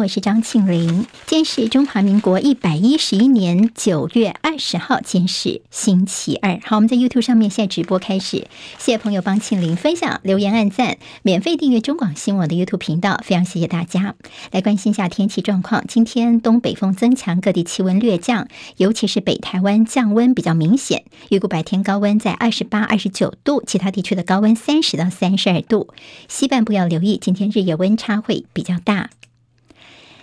[0.00, 1.06] 我是张庆玲。
[1.26, 6.58] 今天是中华民国一百一十一年九月二十号，今天是星期二。
[6.64, 8.38] 好，我们在 YouTube 上面现在直播开始，
[8.78, 14.14] 谢谢朋友帮庆玲分享、留言、按赞、免费订阅中广新闻网的 YouTube 频道，非常谢谢大家。
[14.52, 18.48] 来关心一下天气状况，今天东北风增强，各地气温略降，
[18.78, 25.88] 尤其是北台湾降温比较明显，预估白天高温在二十八、二十九度，其他地区的高温三十到三十二度。
[26.26, 29.10] 西半部要留意，今天日夜温差会比较大。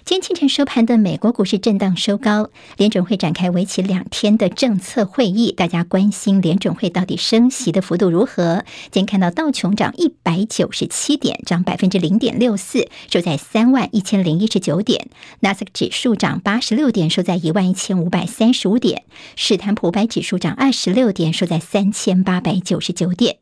[0.07, 8.63] 今天清晨收盘的美国股市震荡收高，联准会展开为期两天的政策会议，大家关心联准会到底升息的幅度如何？
[8.89, 15.07] 今天看到道琼涨一百九十七点，涨百分之零点六四，收在三万一千零一十九点；
[15.41, 19.02] 纳斯达克指数涨八十六点，收在一万一千五百三十五点；
[19.35, 23.39] 史坦普五百指数涨二十六点，收在三千八百九十九点。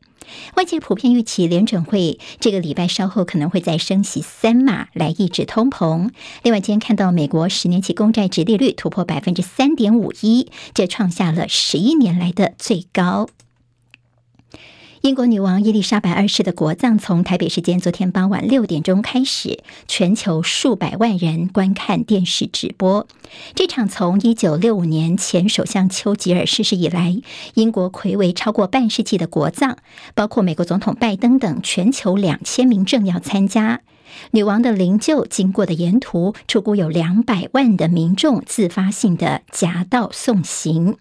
[0.56, 6.10] 外界普遍预期联准会这个礼拜稍后可能会再升息三码来抑制通膨。
[6.42, 13.28] 另外，今天看到美国十年期公债殖利率突破百分之三点五一，这创下了十一年来的最高。
[15.02, 23.06] 英国女王伊丽莎白二世的国葬从台北时间昨天傍晚六点钟开始，全球数百万人观看电视直播。
[23.54, 27.20] 这场从一九六五年前首相丘吉尔逝世以来，
[27.54, 29.76] 英国魁为超过半世纪的国葬，
[30.14, 33.82] 包括美国总统拜登等全球两千名政要参加。
[34.32, 40.96] 女王的灵柩经过的沿途，出估有两百万的民众自发性的夹道送行。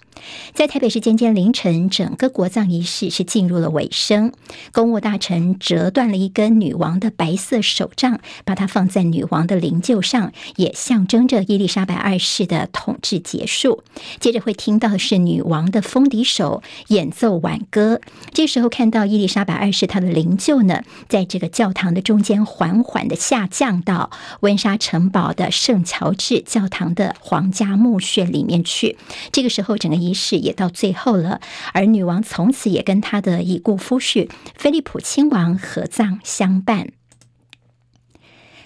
[0.53, 4.31] 在台北市今天凌晨，整个国葬仪式是进入了尾声。
[4.72, 13.83] 公务大臣折断了一根女王的白色手杖，把它放在女王的灵柩上，也象征着伊丽莎白二世的统治结束。
[14.22, 18.00] 接着会听到的是女王的风笛手演奏挽歌。
[18.31, 28.97] 这时候看到伊丽莎白二世她的灵柩呢，在这个教堂的中间缓缓缓的下降到温莎城堡的圣乔治教堂的皇家墓穴里面去。
[29.33, 31.42] 这个时候，整个仪式也到最后了，
[31.73, 36.93] 而女王从此也跟她的已故夫婿菲利普亲王合葬相伴。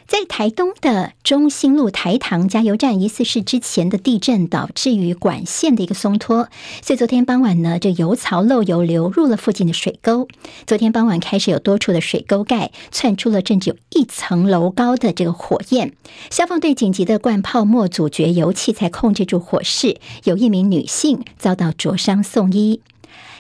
[0.10, 6.50] 在台东的中兴路台糖加油站，疑似是之前的地震导致于管线的一个松脱，
[6.82, 10.28] 所以昨天傍晚呢，这油槽漏油流入了附近的水沟。
[10.66, 15.94] 昨天傍晚开始有多处的水沟盖窜出了甚至有一层楼高的这个火焰，
[16.32, 20.00] 消防队紧急的灌泡沫阻绝油气，才控制住火势。
[20.24, 22.82] 有一名女性遭到灼伤送医。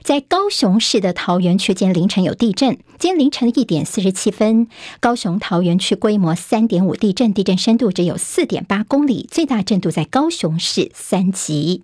[0.03, 2.77] 在高雄市的桃园区，今天凌晨有地震。
[2.97, 4.67] 今天凌晨的一点四十七分，
[4.99, 11.83] 高雄桃园区规模三点五地震，地震深度只有四点八公里，最大震度在高雄市三级。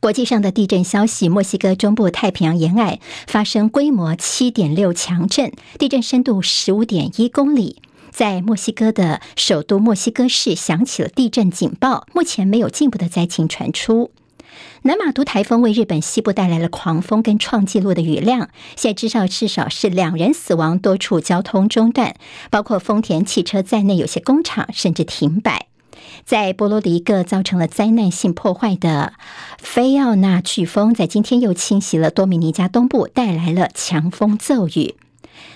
[0.00, 14.10] 国际上的地震消息：墨西哥中部太平洋沿岸发生规模七点六强震，地震深度十五点一公里，在墨西哥的首都墨西哥市响起了地震警报，目前没有进一步的灾情传出。
[14.82, 22.14] 南马都台风为日本西部带来了狂风跟创纪录的雨量，现在至少至少是两人死亡，多处交通中断，
[22.50, 25.66] 包括丰田汽车在内，有些工厂甚至停摆。
[26.24, 29.14] 在波罗的一个造成了灾难性破坏的
[29.58, 34.94] 菲奥娜飓风，在今天又侵袭了多米尼加东部，带来了强风骤雨。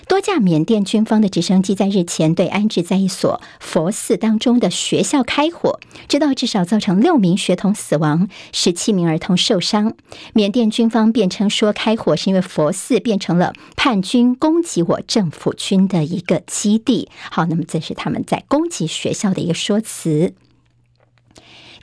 [0.07, 9.93] 多架缅甸军方的直升机在日前对安置在一所佛寺当中的学校开火，直到至少造成六名学童死亡，十七名儿童受伤。
[10.33, 17.09] 缅甸军方辩称说，开火是因为佛寺变成了叛军攻击我政府军的一个基地。
[17.31, 20.33] 好，那么这是他们在攻击学校的一个说辞。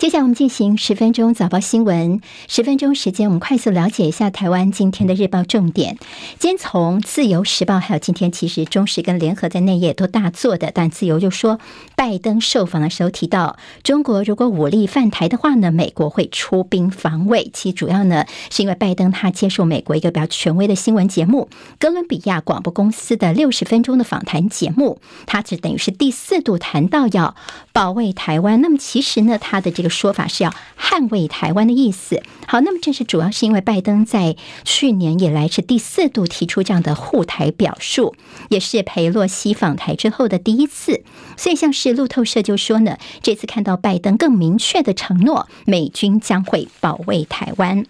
[0.03, 2.21] 接下来我们进行十分钟早报新闻。
[2.49, 5.97] 十分钟时间，我们快速了解一下台湾今天的日报重点。
[6.41, 11.61] 今天从自由时报还有今天，其实中时跟联合在内页都大做的，但自由就说，
[12.03, 17.49] 拜登受访的时候提到，中国如果武力犯台的话呢，美国会出兵防卫。
[17.53, 27.37] 其主要呢，是因为拜登他接受美国一个比较权威的新闻节目哥伦比亚广播公司的六十分钟的访谈节目，他只等于是第四度谈到要
[27.73, 28.61] 保卫台湾。
[28.61, 29.89] 那么其实呢，他的这个。
[29.93, 32.21] 说法是要捍卫台湾的意思。
[32.49, 34.35] 好，那么这是主要是因为拜登在
[34.65, 38.17] 去年以来是第四度提出这样的护台表述，
[38.49, 41.05] 也是裴洛西访台之后的第一次。
[41.37, 47.85] 所以像是路透社就说呢，这次看到拜登更明确的承诺，美军将会保卫台湾。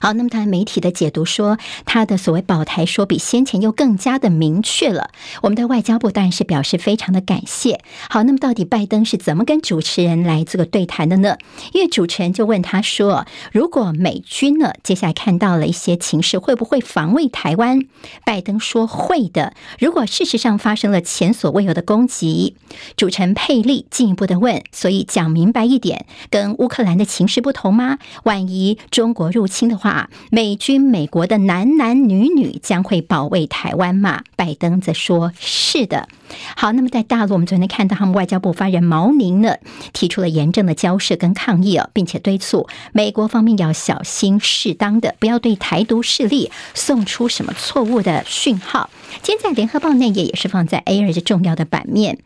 [0.00, 5.10] 好，那么他媒体的解读说，他的所谓保台说比先前又更加的明确了。
[5.42, 7.80] 我们的外交部当然是表示非常的感谢。
[8.08, 11.36] 好，那么到底拜登是怎么跟主持人来这个对谈的呢？
[11.72, 17.80] 因为主持人就问他说，如果美军呢接下来看到了一些情势，会不会防卫台湾？
[18.24, 19.54] 拜登说会的。
[19.78, 22.56] 如果事实上发生了前所未有的攻击，
[22.96, 27.98] 主持人佩利进一步的问，所以讲明白一点，跟乌克兰的情势不同吗？
[28.24, 34.22] 万一中国入侵的话，美军、美国的男男女女将会保卫台湾吗？
[34.36, 36.08] 拜登则说：“是的。”
[36.56, 39.56] 好，那么在大陆，我们昨天看到他们外交部发言人毛宁呢，
[39.92, 48.88] 提出了严正的交涉跟抗议啊，并且敦促美国方面要小心适当的，不要对台独势力送出什么错误的讯号。
[49.22, 52.18] 今天在联合报内页也是放在 A 二的重要的版面。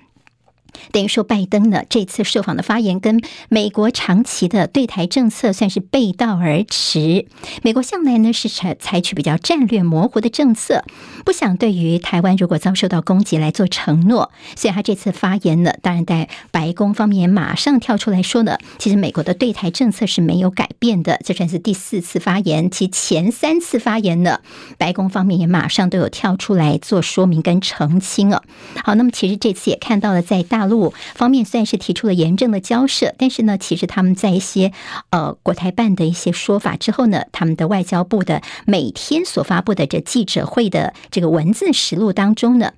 [0.93, 7.27] 等于说，拜登呢这次受访的发言跟美国长期的对台政策算是背道而驰。
[7.63, 10.85] 美国向来呢是采采取比较战略模糊的政策，
[11.25, 14.31] 不想对于台湾如果遭受到攻击来做承诺。
[14.55, 21.21] 所以他这次发言呢，当然在白宫方面也马上跳出来说呢，其实美国的对台政策是没有改变的。
[21.25, 24.41] 这算是第四次发言，其前三次发言呢，
[24.79, 28.43] 白宫方面也马上都有跳出来做说明跟澄清了。
[28.85, 34.73] 好，那么其实这次也看到了在大路方面虽然是提出了严正的交涉，但是呢，其实他们在一些
[35.11, 42.73] 呃国台办的一些说法之后呢，他们的外交部的每天所发布的这记者会的这个文字实录当中呢。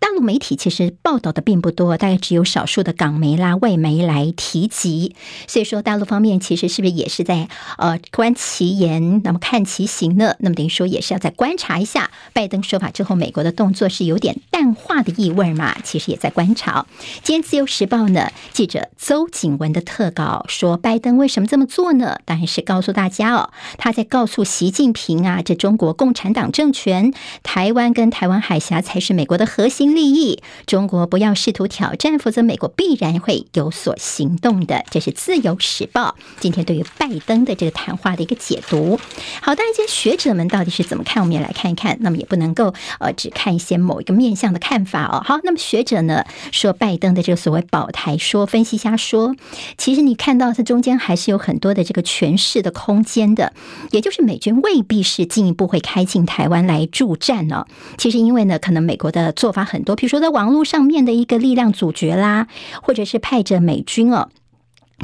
[0.00, 5.14] 大陆媒体其实报道的并不多，大概只有少数的港媒啦、外媒来提及。
[5.46, 10.34] 所以说，大陆方面其实是不是也是在呃观其言，那么看其行呢？
[10.40, 15.76] 那么等于说也是要再观察一下拜登说法之后，美国的动作是有点淡化的意味嘛？
[15.82, 16.86] 其实也在观察。
[17.22, 22.18] 今天《自由时报》呢，记者邹景文的特稿说，拜登为什么这么做呢？
[22.24, 27.12] 当然是告诉大家哦，他在告诉习近平啊，这中国共产党政权，
[27.42, 34.84] 台湾跟台湾海峡才是美国的核心利益，中国不要试图挑战，否则美国必然会有所行动的。
[34.90, 38.98] 这是《自由时报》今天对于拜登的这个谈话的一个解读。
[39.40, 41.22] 好，当然，这些学者们到底是怎么看？
[41.22, 41.96] 我们也来看一看。
[42.00, 45.22] 那么，也不能够呃只看一些某一个面向的看法哦。
[45.24, 49.34] 好，那么学者呢说，拜登的这个所谓保台说，分析一下说，
[49.78, 53.52] 其实你看到它中间还是有很多的这个诠释的空间的，
[53.90, 59.77] 也就是美军未必是进一步会开进台湾来助战呢、其实因为呢，可能美国的做法很。
[59.78, 62.48] 很多，比如说在网络上面的一个力量主角啦，
[62.82, 64.28] 或者是派着美军哦，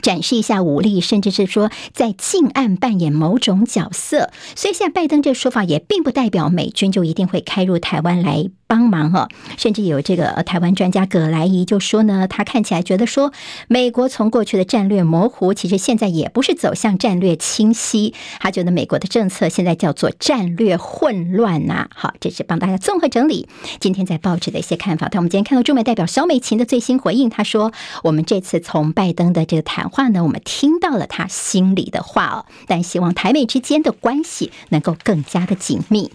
[0.03, 4.32] 展示一下武力，甚至是说在近岸扮演某种角色。
[4.56, 8.50] 所以现在拜登这说法也并不代表美军就一定会开入台湾来。
[8.75, 13.32] 帮忙哈，甚至有这个台湾专家葛莱仪就说呢，他看起来觉得说，
[13.69, 18.15] 美国从过去的战略模糊，其实现在也不是走向战略清晰。
[18.41, 21.88] 他觉得美国的政策现在叫做战略混乱呐。
[21.94, 23.49] 好，这是帮大家综合整理
[23.79, 25.06] 今天在报纸的一些看法。
[25.09, 27.73] 但我们今天看到驻美代表萧美琴的最新回应，他说，
[28.03, 36.11] 我们这次从拜登的这个谈话呢，我们听到了他心里的话哦，但希望台美之间的关系能够更加的紧密。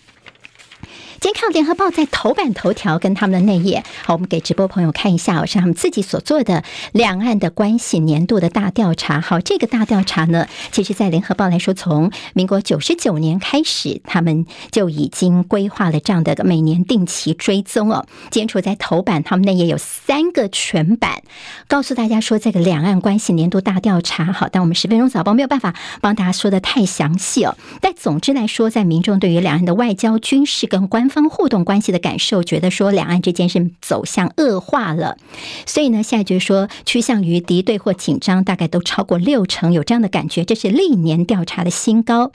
[1.21, 6.63] 今天看《联合报》在头版头条跟他们的内页，好，我们给直播朋友看一下，是他们自己所做的
[6.93, 9.19] 两岸的关系年度的大调查。
[9.19, 18.05] 好，这个大调查呢，其实，在《联合报》来说，从民国九十九年开始，他们就已经规划了这样的每年定期追踪哦。
[18.31, 21.21] 今天处在头版，他们内页有三个全版，
[21.67, 24.31] 告诉大家说这个两岸关系年度大调查。
[24.31, 27.57] 好，但我们十分钟早报没有办法帮大家说的太详细哦。
[27.81, 35.17] 但总之来说，在民众对于两岸的外交、军事跟官方互动关系的感受，觉得说两岸之间是走向恶化了，
[35.65, 42.31] 所以呢，现在就是说趋向于敌对或紧张，大概都超过六成有这样的感觉，这是历年调查的新高。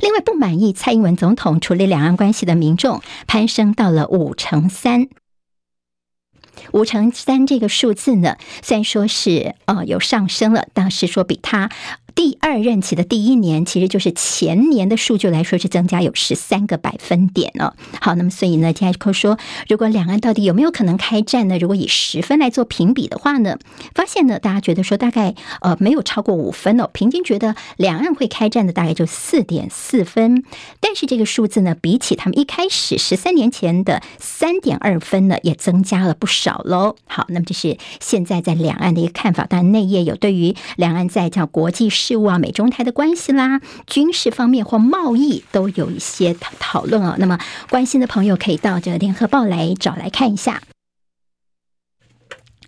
[0.00, 5.08] 另外，不满意蔡英文总统处理两岸关系的民众攀升到了五成三，
[6.72, 11.70] 五成三这个数字呢，虽然说是呃有上升了，但是说比他。
[12.14, 17.74] 第二任期的第一年，其实就是前年的数据来说，是增加有十三个百分点哦。
[18.00, 19.38] 好，那么所以呢，今天说，
[19.68, 21.58] 如果两岸到底有没有可能开战呢？
[21.58, 23.58] 如果以十分来做评比的话呢，
[23.94, 30.44] 发现呢，大家觉得说大概呃没有超过五分哦，平均觉得两岸会开战的大概就四点四分。
[30.80, 36.96] 但是这个数字呢，比起他们一开始十三年前的三点二分呢，也增加了不少喽。
[37.06, 39.46] 好，那么这是现在在两岸的一个看法。
[39.46, 41.90] 当然，内页有对于两岸在叫国际。
[42.02, 47.14] 事务啊，美中台的关系啦，军事方面或贸易都有一些讨讨论啊。
[47.18, 47.38] 那么
[47.70, 50.60] 关心的朋友可以到这个联合报来找来看一下。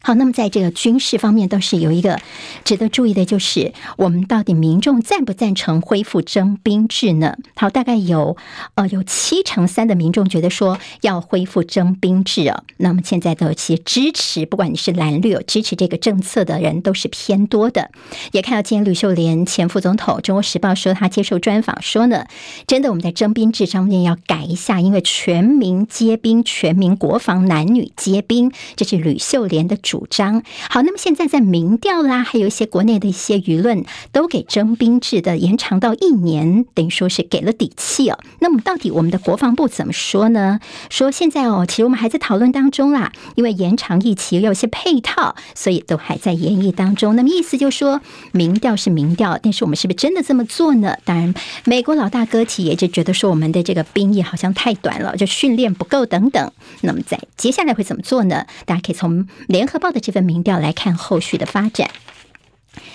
[0.06, 2.20] 好，那么在这个军事方面，倒是有一个
[2.62, 7.38] 值得注意的，就是我们到底民众赞不赞成恢复征兵制呢？
[7.56, 8.36] 好，大概有
[8.74, 12.64] 呃有七成三的民众觉得说要恢复征兵制啊。
[12.76, 17.90] 那么现在的一些支持，不管你是蓝绿有支持这个政策的人，都是偏多的。
[18.32, 22.26] 也看到今天吕秀莲前副总统，《中国时报》说他接受专访说呢，
[22.66, 29.93] 真的我们在征兵制上面要改一下，因为全民皆兵、全民国防、男女皆兵，这是吕秀莲的主。
[29.94, 38.18] 主张好，那么现在在民调啦，还有一些国内的一些舆论，都给征兵制的延长到一年，等于说是给了底气哦。
[38.40, 40.58] 那么到底我们的国防部怎么说呢？
[40.90, 47.14] 说现在哦，其实我们还在讨论当中啦，因为延长役期有些配套，所以都还在研议当中。
[47.14, 48.00] 那么意思就是说，
[48.32, 50.96] 民调是民调，但是我们是不是真的这么做呢？
[51.04, 51.32] 当然，
[51.62, 56.50] 美国老大哥企业就觉得说，我们的这个兵役好像太短了，就训练不够等等。
[56.80, 58.44] 那么在接下来会怎么做呢？
[58.66, 61.90] 大家可以从联合报的这份民调来看后续的发展。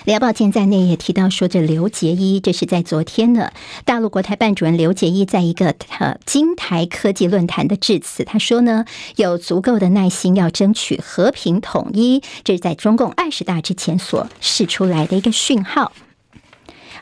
[0.04, 3.52] 联报今天在内也提到说，这刘杰一，这是在昨天呢，
[3.84, 15.92] 大陆国台办主任刘杰一在一个呃金台科技论坛的致辞，他说呢，有足够的耐心要争取和平统一，这是在中共二十大之前所释出来的一个讯号。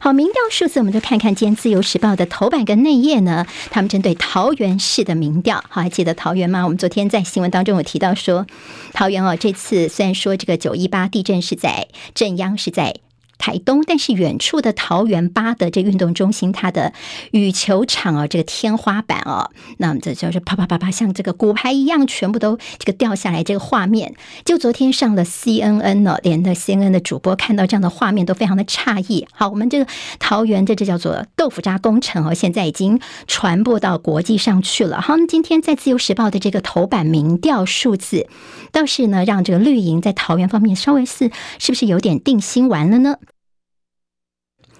[0.00, 3.45] 好，民调数字，我们就看看今天《自由时报》的头版跟内页呢。
[3.71, 6.62] 他们针对桃园市的民调，好，还记得桃园吗？
[6.62, 8.47] 我们昨天在新闻当中有提到说，
[8.93, 12.95] 桃园哦，这次虽然说这个九一八地震是在震央是在。
[13.38, 16.92] 台东，但是远处的桃园八德这运动中心，它的
[17.30, 23.38] 羽球场啊，这个天花板哦，那么这就是啪啪啪啪，像这个骨牌一样，全部都这个掉下来。
[23.49, 24.14] 这个画面，
[24.45, 29.26] 就昨天上了 CNN 呢，连的 CNN 的主播看到这样的画面都非常的诧异。
[29.33, 29.87] 好，我们这个
[30.18, 35.00] 桃园的这叫做豆腐渣工程哦，现在已经传播到国际上去了。
[35.00, 38.26] 好，那今天在自由时报的这个头版民调数字，
[38.73, 43.16] 倒是呢，让这个绿营在桃园方面稍微是是不是有点定心丸了呢？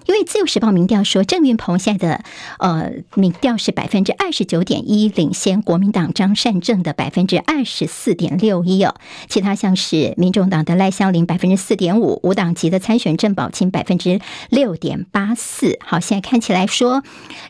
[0.05, 2.23] 因为自由时报民调说，郑运鹏现在的
[2.57, 8.95] 呃民调是百分之二十九点一，领先国民党张善政的百分之二十四点六一哦。
[9.27, 15.77] 其他像是民众党的赖香林百分之四点五，无党籍的参选郑宝清百分之六点八四。
[15.85, 17.03] 好，现在看起来说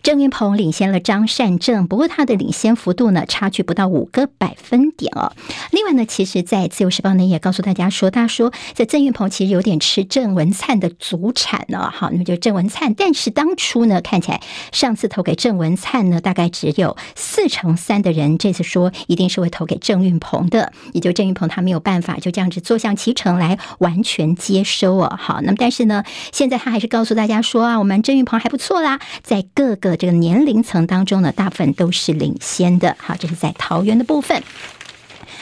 [0.03, 5.31] 郑运鹏领先了张善政，不过他的领先幅度呢，差距不到五个百分点哦。
[5.71, 11.89] 另外呢，其实，在自由时报呢也告诉大家说，他说这郑运鹏其实有点吃郑文灿的祖产呢。
[11.89, 12.48] 好，那么就郑。
[12.49, 14.41] 郑文灿，但是当初呢，看起来
[14.71, 25.15] 上次投给郑文灿呢，大概只有四成三的人，这次说一定是会投给郑运鹏的，也就郑运鹏他没有办法就这样子坐享其成来完全接收哦。
[25.15, 32.97] 好，那么但是呢，现在他还是告诉大家说啊，我们郑运鹏还不错啦，在各个这个年龄层当中呢，大部分都是领先的。
[32.97, 34.41] 好，这是在桃园的部分。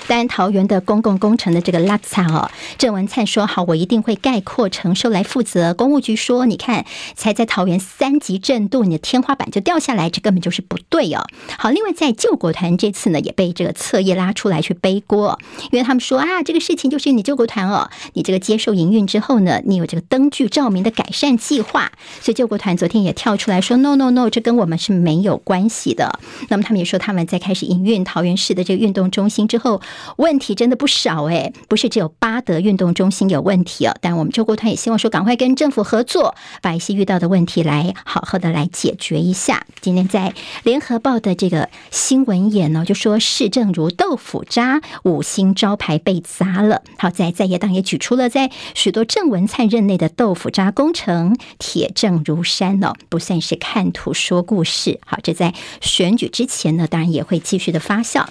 [0.07, 5.73] 当然，桃园的公共工程的这个拉差哦，郑文灿说好，我一定会概括承受来负责。
[5.73, 11.27] 公务局说，你看，才在桃园三级震度，你的天花板就掉下来，这根本就是不对哦。
[11.57, 15.37] 好，另外在救国团这次呢，也被这个侧翼拉出来去背锅，
[15.71, 26.17] 因为他们说啊，这个事情就是你救国团哦，你这个接受营运之后呢，你有这个灯具照明的改善计划，所以救国团昨天也跳出来说，no no no，这跟我们是没有关系的。
[26.47, 29.81] 那么他们也说，他们在开始营运桃园市的这个运动中心之后。
[30.17, 33.95] 问题真的不少诶，不是只有八德运动中心有问题哦。
[34.01, 39.65] 但我们救国团也希望说，赶快跟政府合作，把一些遇到的问题来好好的来解决一下。
[39.81, 46.81] 今天在联合报的这个新闻眼呢，就说市政如豆腐渣，五星招牌被砸了。
[46.97, 54.99] 好在在野党也举出了在许多郑文灿任内的豆腐渣工程，铁证如山哦，不算是看图说故事。
[55.05, 58.25] 好，这在选举之前呢，当然也会继续的发酵。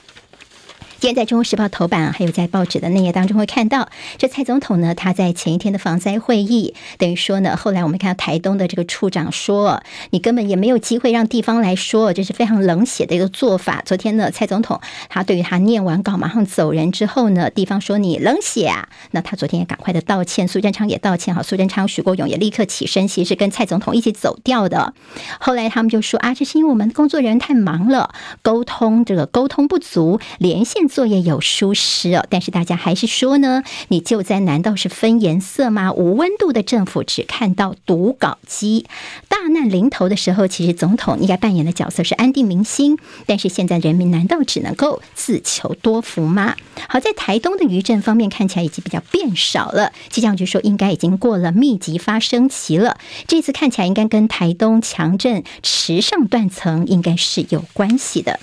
[0.98, 13.82] 今天在《中国时报》头版，还有在报纸的内页当中会看到，这蔡总统呢，他在前一天的防灾会议，等于说呢，后来我们看到台东的这个处长说，你根本也没有机会让地方来说，这是非常冷血的一个做法。
[13.84, 24.94] 昨天呢，蔡总统他对于他念完稿马上走人之后呢，地方说你冷血啊，那他昨天也赶快的道歉，苏贞昌也道歉，好，苏贞昌、许国勇也立刻起身，其实是跟蔡总统一起走掉的。
[25.38, 30.85] 后来他们就说啊，这是因为我们工作人员太忙了，沟通这个沟通不足，连线。
[30.88, 35.92] 作业有疏失哦，但是大家还是说呢，你救灾难道是分颜色吗？
[35.92, 38.86] 无温度的政府只看到读稿机，
[39.28, 42.98] 大难临头的时候，其实总统应该扮演的角色是安定民心。
[43.26, 46.56] 但是现在人民难道只能够自求多福吗？
[46.88, 52.98] 好在台东的余震方面看起来已经比较变少了，气象局说应该已经过了密集发生期了。
[53.26, 58.38] 这次看起来应该跟台东强震池上断层应该是有关系的。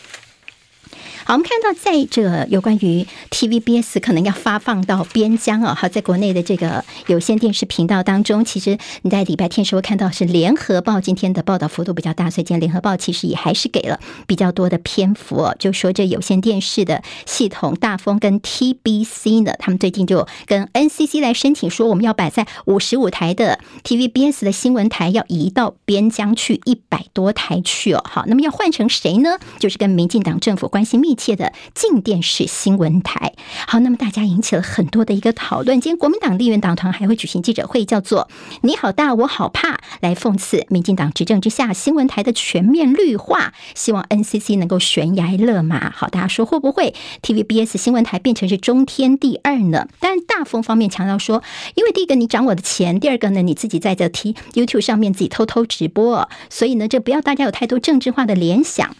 [1.25, 29.37] 好，我们看到在这有关于 TVBS 可能要发放到边疆啊，好，在国内的这个有线电视频道当中，其实你在礼拜天时候看到是联合报今天的报道幅度比较大，所以今天联合报其实也还是给了比较多的篇幅，就说这有线电视的系统大风跟 TBC 呢，他们最近就跟 NCC 来申请说，我们要摆在五十五台的 TVBS 的新闻台要移到边疆去一百多台去哦，好，那么要换成谁呢？
[29.59, 33.33] 就是跟民进党政府关系密切的静电视新闻台。
[33.67, 35.79] 好，那么大家引起了很多的一个讨论。
[35.81, 38.29] 今天国民党立院党团还会举行记者会，叫做
[38.61, 45.89] “你好大，我好怕”，来讽刺民进党执政之下新闻台的全面绿化，希望 NCC 能够悬崖勒马。
[45.91, 49.87] 好，大家说会不会 TVBS 新闻台变成是中天第二呢？
[49.99, 51.43] 但大风方面强调说，
[51.75, 58.95] 因为第一个你涨我的钱，第二个呢你自己在这 T YouTube 上面自己偷偷直播，所以呢这不要大家有太多政治化的联想。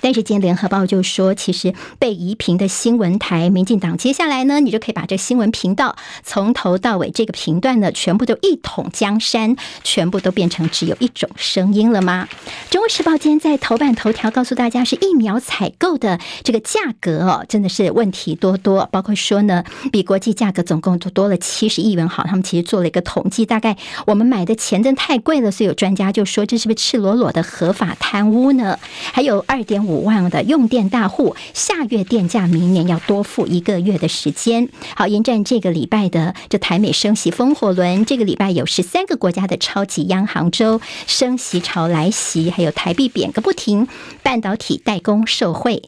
[0.00, 12.28] 但是今天联合报就说，其实被移平的新闻台，民进党接下来呢，你就可以把这新闻频道从头到尾这个频段呢，全部都一统江山，全部都变成只有一种声音了吗？
[12.70, 22.08] 中国时报今天在头版头条告诉大家，是疫苗采购的这个价格哦，真的是问题多多，包括说呢，比国际价格总共就多了七十亿元。
[22.08, 23.76] 好，他们其实做了一个统计，大概
[24.06, 28.78] 我们买的钱真太贵了，所以有专家就说，这是不是赤裸裸的合法贪污呢？
[29.12, 29.89] 还有二点五。
[29.90, 34.68] 五万的用电大户，下月电价明年要多付一个月的时间。
[34.94, 43.88] 好，迎战这个礼拜的这台美升息风火轮，这个礼拜有十三个国家的超级央行周升息潮来袭，还有台币贬个不停，
[44.22, 45.82] 半导体代工受惠。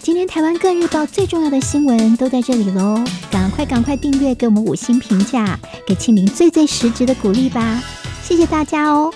[0.00, 7.82] 今天台湾各日报最重要的新闻都在这里喽，赶快赶快订阅，给我们五星评价，给庆铃最最实质的鼓励吧，
[8.22, 9.12] 谢谢大家哦。